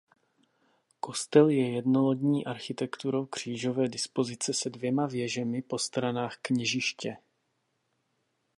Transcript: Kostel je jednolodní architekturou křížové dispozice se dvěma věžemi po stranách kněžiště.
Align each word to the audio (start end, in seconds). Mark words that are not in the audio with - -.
Kostel 0.99 1.49
je 1.49 1.71
jednolodní 1.73 2.45
architekturou 2.45 3.25
křížové 3.25 3.87
dispozice 3.89 4.53
se 4.53 4.69
dvěma 4.69 5.07
věžemi 5.07 5.61
po 5.61 5.77
stranách 5.79 6.37
kněžiště. 6.41 7.17